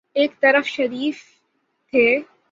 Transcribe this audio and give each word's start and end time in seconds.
ایک 0.13 0.31
طرف 0.41 0.65
شریف 0.65 1.17
تھے۔ 1.91 2.19